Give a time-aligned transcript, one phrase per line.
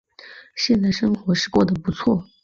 [0.55, 2.25] 现在生活是过得不错